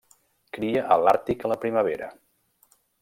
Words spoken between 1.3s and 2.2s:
a la primavera.